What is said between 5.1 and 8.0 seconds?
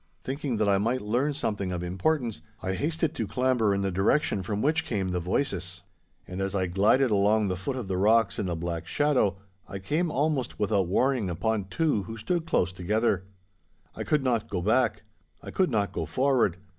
the voices. And as I glided along the foot of the